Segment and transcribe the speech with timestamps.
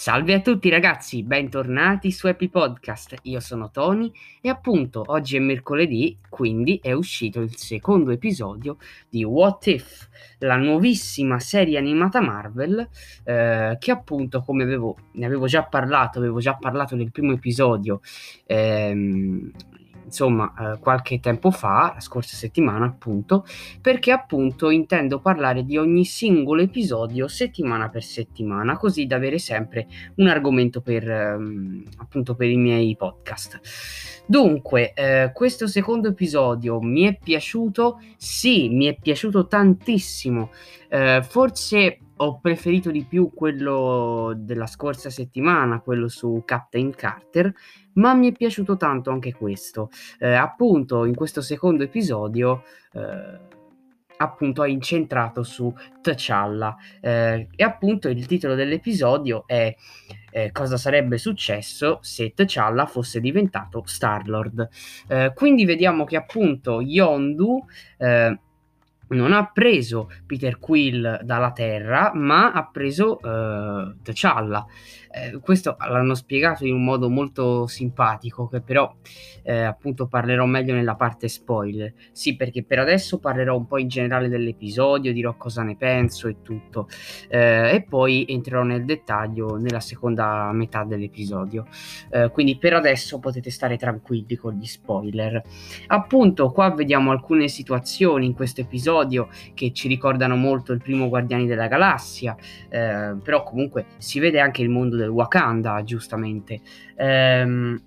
[0.00, 3.16] Salve a tutti ragazzi, bentornati su Happy Podcast.
[3.22, 8.76] Io sono Tony e appunto oggi è mercoledì, quindi è uscito il secondo episodio
[9.08, 10.08] di What If,
[10.38, 12.88] la nuovissima serie animata Marvel
[13.24, 18.00] eh, che appunto come avevo, ne avevo già parlato, avevo già parlato del primo episodio
[18.46, 19.50] ehm,
[20.08, 23.44] insomma eh, qualche tempo fa, la scorsa settimana appunto,
[23.80, 29.86] perché appunto intendo parlare di ogni singolo episodio settimana per settimana, così da avere sempre
[30.16, 33.60] un argomento per ehm, appunto per i miei podcast.
[34.26, 38.00] Dunque, eh, questo secondo episodio mi è piaciuto?
[38.16, 40.50] Sì, mi è piaciuto tantissimo.
[40.88, 47.52] Eh, forse ho preferito di più quello della scorsa settimana, quello su Captain Carter,
[47.94, 49.90] ma mi è piaciuto tanto anche questo.
[50.18, 53.38] Eh, appunto, in questo secondo episodio, eh,
[54.16, 56.76] appunto, è incentrato su T'Challa.
[57.00, 59.74] Eh, e appunto il titolo dell'episodio è
[60.30, 64.68] eh, Cosa sarebbe successo se T'Challa fosse diventato Star-Lord.
[65.08, 67.64] Eh, quindi vediamo che appunto Yondu
[67.96, 68.38] eh,
[69.08, 74.66] non ha preso Peter Quill dalla Terra, ma ha preso uh, T'Challa.
[75.10, 78.94] Eh, questo l'hanno spiegato in un modo molto simpatico, che però
[79.42, 81.92] eh, appunto parlerò meglio nella parte spoiler.
[82.12, 86.36] Sì, perché per adesso parlerò un po' in generale dell'episodio, dirò cosa ne penso e
[86.42, 86.88] tutto,
[87.28, 91.66] eh, e poi entrerò nel dettaglio nella seconda metà dell'episodio.
[92.10, 95.42] Eh, quindi per adesso potete stare tranquilli con gli spoiler.
[95.86, 101.46] Appunto, qua vediamo alcune situazioni in questo episodio che ci ricordano molto il primo Guardiani
[101.46, 102.36] della Galassia,
[102.68, 106.60] eh, però comunque si vede anche il mondo del Wakanda, giustamente.
[106.96, 107.82] Ehm,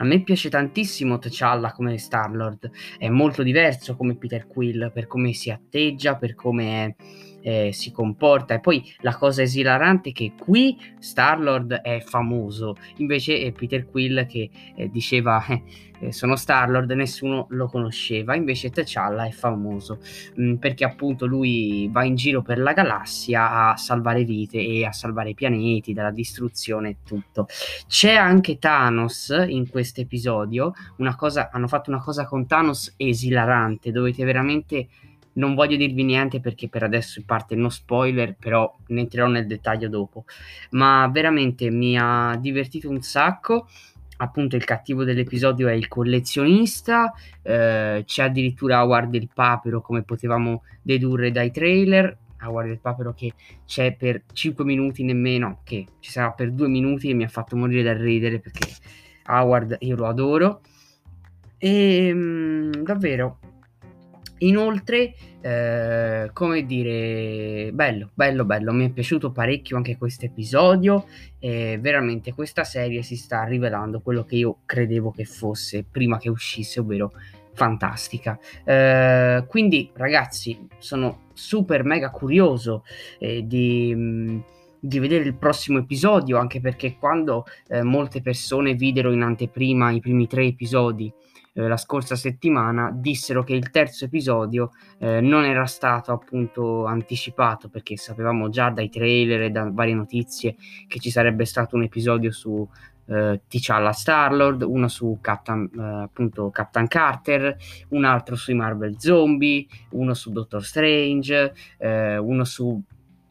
[0.00, 5.32] a me piace tantissimo T'Challa come Star-Lord, è molto diverso come Peter Quill per come
[5.32, 6.94] si atteggia, per come
[7.42, 8.54] eh, si comporta.
[8.54, 14.26] E poi la cosa esilarante è che qui Star-Lord è famoso, invece è Peter Quill
[14.26, 15.44] che eh, diceva
[16.00, 19.98] eh, sono Star-Lord, nessuno lo conosceva, invece T'Challa è famoso
[20.34, 24.84] mh, mm, perché appunto lui va in giro per la galassia a salvare vite e
[24.84, 27.46] a salvare pianeti dalla distruzione e tutto.
[27.86, 33.90] C'è anche Thanos in questo episodio, una cosa, hanno fatto una cosa con Thanos esilarante,
[33.90, 34.88] dovete veramente
[35.38, 39.88] non voglio dirvi niente perché per adesso parte no spoiler, però ne entrerò nel dettaglio
[39.88, 40.24] dopo.
[40.70, 43.68] Ma veramente mi ha divertito un sacco.
[44.20, 47.12] Appunto, il cattivo dell'episodio è il collezionista.
[47.40, 52.16] Eh, c'è addirittura Howard il Papero, come potevamo dedurre dai trailer.
[52.42, 53.32] Howard il Papero che
[53.64, 57.56] c'è per 5 minuti nemmeno, che ci sarà per 2 minuti e mi ha fatto
[57.56, 58.68] morire dal ridere perché
[59.26, 60.62] Howard io lo adoro.
[61.58, 63.38] E mm, davvero
[64.38, 71.06] Inoltre, eh, come dire, bello, bello, bello, mi è piaciuto parecchio anche questo episodio
[71.38, 76.28] e veramente questa serie si sta rivelando quello che io credevo che fosse prima che
[76.28, 77.12] uscisse, ovvero
[77.54, 78.38] fantastica.
[78.64, 82.84] Eh, quindi ragazzi, sono super mega curioso
[83.18, 84.56] eh, di...
[84.80, 89.98] Di vedere il prossimo episodio, anche perché quando eh, molte persone videro in anteprima i
[89.98, 91.12] primi tre episodi
[91.66, 97.96] la scorsa settimana dissero che il terzo episodio eh, non era stato appunto anticipato perché
[97.96, 102.68] sapevamo già dai trailer e da varie notizie che ci sarebbe stato un episodio su
[103.08, 107.56] eh, T'Challa Starlord, uno su Captain, eh, appunto Captain Carter,
[107.88, 112.80] un altro sui Marvel Zombie, uno su Doctor Strange, eh, uno su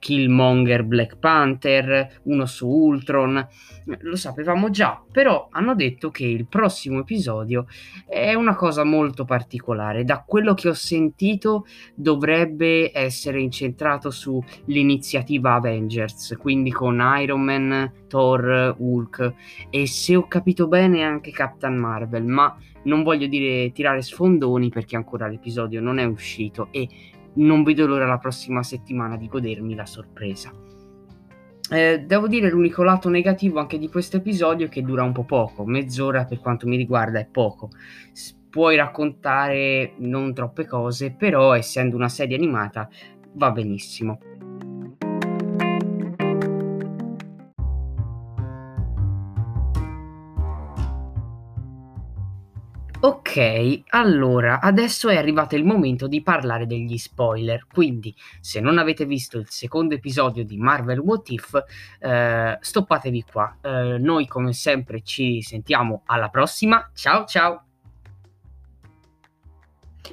[0.00, 3.46] Killmonger Black Panther, uno su Ultron,
[4.00, 7.66] lo sapevamo già, però hanno detto che il prossimo episodio
[8.08, 10.02] è una cosa molto particolare.
[10.02, 18.74] Da quello che ho sentito dovrebbe essere incentrato sull'iniziativa Avengers, quindi con Iron Man, Thor,
[18.78, 19.34] Hulk
[19.68, 24.96] e se ho capito bene anche Captain Marvel, ma non voglio dire tirare sfondoni perché
[24.96, 26.88] ancora l'episodio non è uscito e
[27.34, 30.52] non vedo l'ora la prossima settimana di godermi la sorpresa.
[31.72, 35.24] Eh, devo dire l'unico lato negativo anche di questo episodio è che dura un po'
[35.24, 37.70] poco, mezz'ora per quanto mi riguarda è poco.
[38.50, 42.88] Puoi raccontare non troppe cose, però essendo una serie animata
[43.34, 44.18] va benissimo.
[53.02, 57.66] Ok, allora adesso è arrivato il momento di parlare degli spoiler.
[57.72, 61.64] Quindi, se non avete visto il secondo episodio di Marvel What If,
[61.98, 63.56] eh, stoppatevi qua.
[63.62, 66.90] Eh, noi, come sempre, ci sentiamo alla prossima.
[66.92, 67.69] Ciao ciao!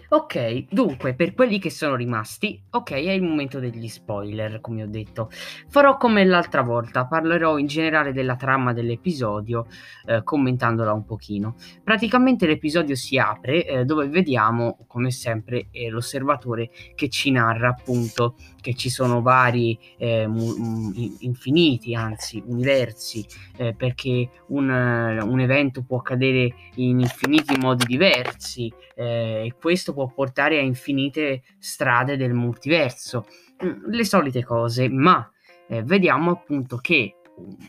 [0.10, 4.88] Ok, dunque, per quelli che sono rimasti, ok, è il momento degli spoiler, come ho
[4.88, 5.30] detto.
[5.68, 9.68] Farò come l'altra volta, parlerò in generale della trama dell'episodio,
[10.06, 11.56] eh, commentandola un pochino.
[11.84, 18.36] Praticamente l'episodio si apre eh, dove vediamo, come sempre, eh, l'osservatore che ci narra appunto
[18.68, 26.00] che ci sono vari eh, mu- infiniti, anzi universi, eh, perché un, un, evento può
[26.00, 33.26] accadere in infiniti modi diversi eh, e questo può portare a infinite strade del multiverso.
[33.64, 35.30] Mm, le solite cose, ma
[35.68, 37.16] eh, vediamo appunto che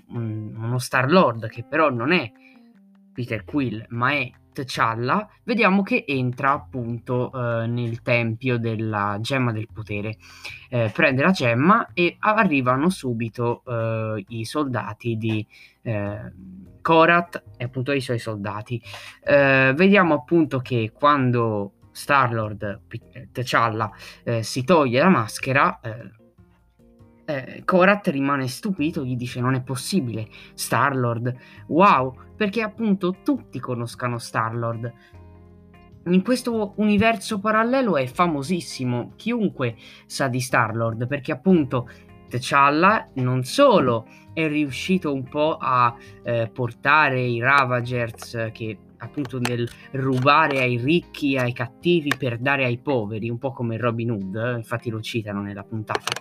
[0.09, 2.31] uno Star Lord che però non è
[3.13, 9.69] Peter Quill, ma è T'Challa, vediamo che entra appunto eh, nel tempio della gemma del
[9.73, 10.17] potere.
[10.69, 15.47] Eh, prende la gemma e arrivano subito eh, i soldati di
[15.83, 16.33] eh,
[16.83, 18.83] Korat e appunto i suoi soldati.
[19.23, 22.83] Eh, vediamo appunto che quando Star-Lord
[23.33, 23.91] T'Challa
[24.23, 25.81] eh, si toglie la maschera
[27.29, 31.35] eh, Korat rimane stupito, gli dice non è possibile, Star-Lord,
[31.67, 34.93] wow, perché appunto tutti conoscano Star-Lord.
[36.07, 41.87] In questo universo parallelo è famosissimo, chiunque sa di Star-Lord, perché appunto
[42.31, 49.69] T'Challa non solo è riuscito un po' a eh, portare i Ravagers che appunto nel
[49.93, 54.57] rubare ai ricchi ai cattivi per dare ai poveri, un po' come Robin Hood, eh?
[54.57, 56.13] infatti lo citano nella puntata.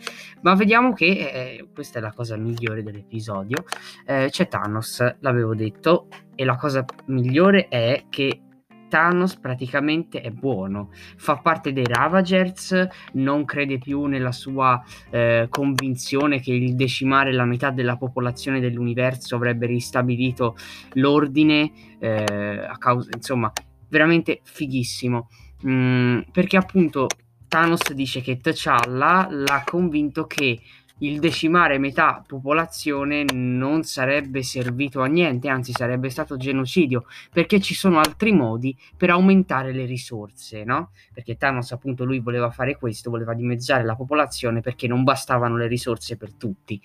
[0.41, 3.63] Ma vediamo che eh, questa è la cosa migliore dell'episodio.
[4.05, 8.41] Eh, c'è Thanos, l'avevo detto, e la cosa migliore è che
[8.87, 16.39] Thanos praticamente è buono, fa parte dei Ravagers, non crede più nella sua eh, convinzione
[16.39, 20.55] che il decimare la metà della popolazione dell'universo avrebbe ristabilito
[20.93, 23.51] l'ordine, eh, causa, insomma,
[23.89, 25.29] veramente fighissimo.
[25.65, 27.07] Mm, perché appunto
[27.47, 30.59] Thanos dice che T'Challa l'ha convinto che
[30.99, 37.75] il decimare metà popolazione non sarebbe servito a niente, anzi sarebbe stato genocidio, perché ci
[37.75, 40.91] sono altri modi per aumentare le risorse, no?
[41.13, 45.67] Perché Thanos appunto lui voleva fare questo, voleva dimezzare la popolazione perché non bastavano le
[45.67, 46.81] risorse per tutti.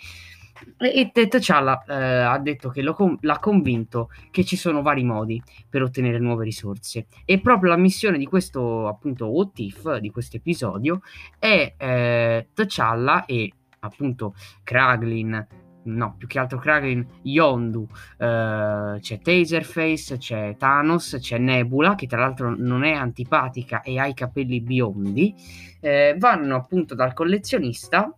[0.79, 5.83] E T'Challa eh, ha detto che lo, l'ha convinto che ci sono vari modi per
[5.83, 11.01] ottenere nuove risorse e proprio la missione di questo appunto What If, di questo episodio
[11.39, 13.53] è eh, T'Challa e
[13.85, 15.47] appunto Kraglin,
[15.85, 17.87] no, più che altro Kraglin, Yondu,
[18.19, 24.07] eh, c'è Taserface, c'è Thanos, c'è Nebula, che tra l'altro non è antipatica e ha
[24.07, 25.35] i capelli biondi,
[25.81, 28.17] eh, vanno appunto dal collezionista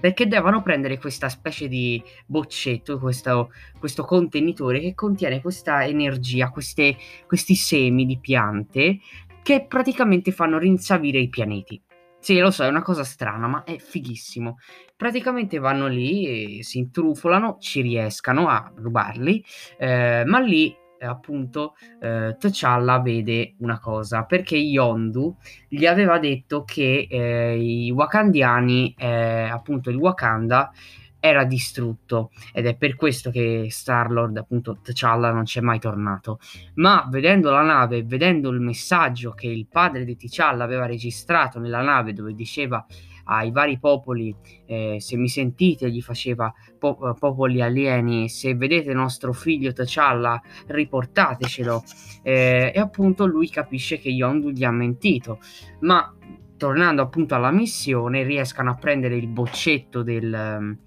[0.00, 6.96] perché devono prendere questa specie di boccetto, questo, questo contenitore che contiene questa energia, queste,
[7.26, 9.00] questi semi di piante
[9.42, 11.82] che praticamente fanno rinsavire i pianeti.
[12.20, 14.58] Sì, lo so, è una cosa strana, ma è fighissimo.
[14.96, 19.42] Praticamente vanno lì, si intrufolano, ci riescano a rubarli,
[19.78, 25.36] eh, ma lì appunto eh, T'Challa vede una cosa perché Yondu
[25.68, 30.72] gli aveva detto che eh, i Wakandiani, eh, appunto il Wakanda,
[31.20, 36.38] era distrutto ed è per questo che Star-Lord, appunto T'Challa, non c'è mai tornato.
[36.74, 41.82] Ma vedendo la nave, vedendo il messaggio che il padre di T'Challa aveva registrato nella
[41.82, 42.84] nave dove diceva
[43.30, 44.34] ai vari popoli,
[44.66, 51.82] eh, se mi sentite, gli faceva po- popoli alieni, se vedete nostro figlio T'Challa, riportatecelo.
[52.22, 55.40] Eh, e appunto lui capisce che Yondu gli ha mentito.
[55.80, 56.10] Ma
[56.56, 60.86] tornando appunto alla missione, riescano a prendere il boccetto del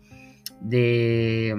[0.61, 1.55] de,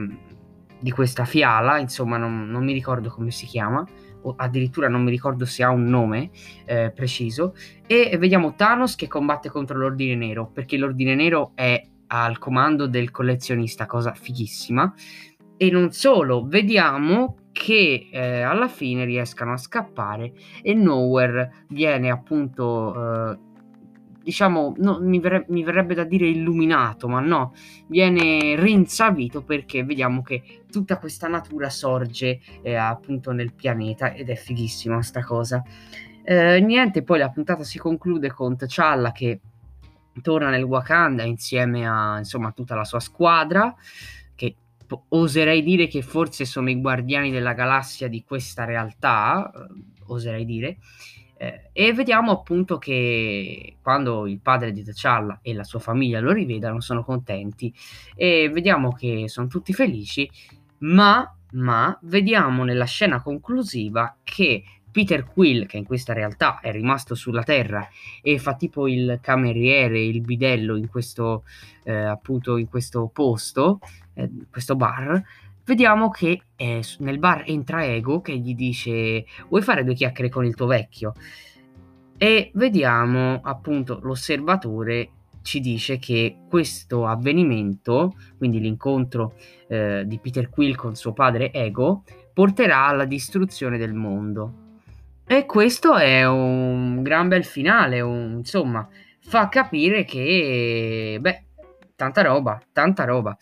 [0.78, 3.84] di questa fiala, insomma non, non, mi ricordo come si chiama,
[4.22, 6.30] o addirittura non mi ricordo se ha un nome
[6.64, 7.54] eh, preciso,
[7.86, 13.10] e vediamo Thanos che combatte contro l'Ordine Nero, perché l'Ordine Nero è al comando del
[13.10, 14.94] collezionista, cosa fighissima,
[15.56, 20.32] e non solo, vediamo che eh, alla fine riescano a scappare
[20.62, 23.30] e Nowhere viene appunto...
[23.32, 23.50] Eh,
[24.22, 27.54] diciamo, no, mi, verre- mi, verrebbe da dire illuminato, ma no,
[27.86, 34.34] viene rinsavito perché vediamo che tutta questa natura sorge eh, appunto nel pianeta ed è
[34.34, 35.62] fighissima sta cosa.
[36.24, 39.40] Eh, niente, poi la puntata si conclude con T'Challa che
[40.20, 43.74] torna nel Wakanda insieme a insomma tutta la sua squadra
[44.34, 44.56] che
[45.08, 50.78] oserei dire che forse sono i guardiani della galassia di questa realtà, eh, oserei dire.
[51.42, 56.30] Eh, e vediamo appunto che quando il padre di T'Challa e la sua famiglia lo
[56.30, 57.74] rivedano sono contenti.
[58.14, 60.30] E vediamo che sono tutti felici,
[60.78, 67.16] ma, ma vediamo nella scena conclusiva che Peter Quill, che in questa realtà è rimasto
[67.16, 67.88] sulla Terra
[68.22, 71.42] e fa tipo il cameriere, il bidello in questo,
[71.82, 73.80] eh, appunto, in questo posto,
[74.14, 75.20] eh, questo bar,
[75.64, 80.44] vediamo che eh, nel bar entra Ego che gli dice vuoi fare due chiacchiere con
[80.44, 81.12] il tuo vecchio?
[82.16, 85.10] E vediamo appunto l'osservatore
[85.42, 89.34] ci dice che questo avvenimento, quindi l'incontro
[89.66, 94.60] eh, di Peter Quill con suo padre Ego, porterà alla distruzione del mondo.
[95.26, 98.88] E questo è un gran bel finale, un, insomma,
[99.20, 101.44] fa capire che, beh,
[101.96, 103.36] tanta roba, tanta roba.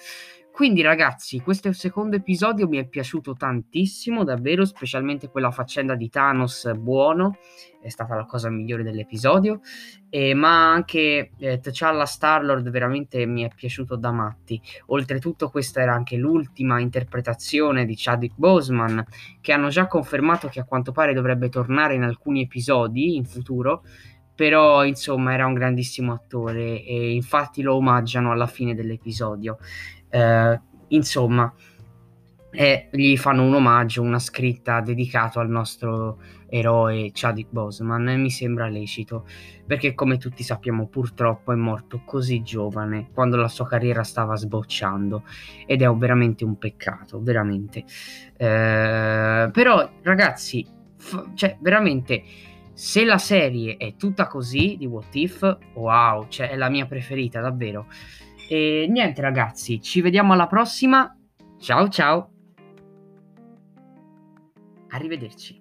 [0.60, 6.70] Quindi ragazzi, questo secondo episodio mi è piaciuto tantissimo, davvero, specialmente quella faccenda di Thanos
[6.76, 7.38] buono,
[7.80, 9.62] è stata la cosa migliore dell'episodio,
[10.10, 14.60] eh, ma anche eh, T'Challa Starlord veramente mi è piaciuto da matti.
[14.88, 19.02] Oltretutto questa era anche l'ultima interpretazione di Chadwick Boseman,
[19.40, 23.82] che hanno già confermato che a quanto pare dovrebbe tornare in alcuni episodi in futuro,
[24.34, 29.56] però insomma era un grandissimo attore e infatti lo omaggiano alla fine dell'episodio.
[30.10, 31.54] Eh, insomma,
[32.52, 38.28] e gli fanno un omaggio, una scritta dedicata al nostro eroe Chadwick Boseman e mi
[38.28, 39.24] sembra lecito
[39.64, 45.22] perché come tutti sappiamo purtroppo è morto così giovane quando la sua carriera stava sbocciando
[45.64, 47.84] ed è veramente un peccato veramente.
[48.36, 52.24] Eh, però ragazzi f- cioè veramente
[52.72, 57.40] se la serie è tutta così di What If wow cioè è la mia preferita
[57.40, 57.86] davvero
[58.52, 61.16] e niente ragazzi, ci vediamo alla prossima.
[61.56, 62.32] Ciao ciao.
[64.88, 65.59] Arrivederci.